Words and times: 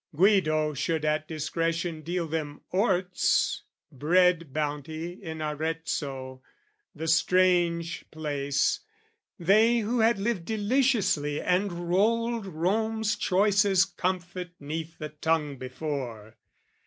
Guido 0.15 0.73
should 0.73 1.05
at 1.05 1.27
discretion 1.27 2.01
deal 2.01 2.25
them 2.27 2.61
orts, 2.71 3.61
Bread 3.91 4.51
bounty 4.51 5.13
in 5.21 5.43
Arezzo 5.43 6.41
the 6.95 7.07
strange 7.07 8.09
place, 8.09 8.79
They 9.37 9.77
who 9.77 9.99
had 9.99 10.17
lived 10.17 10.45
deliciously 10.45 11.39
and 11.39 11.87
rolled 11.87 12.47
Rome's 12.47 13.15
choicest 13.15 13.95
comfit 13.95 14.53
'neath 14.59 14.97
the 14.97 15.09
tongue 15.09 15.57
before. 15.57 16.35